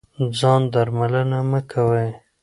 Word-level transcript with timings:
ځان 0.39 0.61
درملنه 0.73 1.39
مه 1.49 1.61
کوئ. 1.71 2.09